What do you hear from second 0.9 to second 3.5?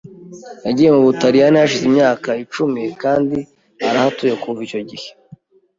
mu Butaliyani hashize imyaka icumi kandi